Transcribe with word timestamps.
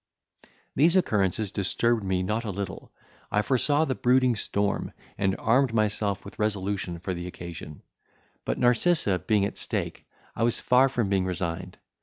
These 0.75 0.95
occurrences 0.95 1.51
disturbed 1.51 2.03
me 2.03 2.23
not 2.23 2.43
a 2.43 2.49
little; 2.49 2.91
I 3.31 3.43
foresaw 3.43 3.85
the 3.85 3.93
brooding 3.93 4.35
storm, 4.35 4.93
and 5.15 5.35
armed 5.37 5.75
myself 5.75 6.25
with 6.25 6.39
resolution 6.39 6.97
for 6.97 7.13
the 7.13 7.27
occasion; 7.27 7.83
but 8.43 8.57
Narcissa, 8.57 9.19
being 9.19 9.45
at 9.45 9.57
stake, 9.59 10.07
I 10.35 10.41
was 10.41 10.59
far 10.59 10.89
from 10.89 11.09
being 11.09 11.25
resigned. 11.25 11.77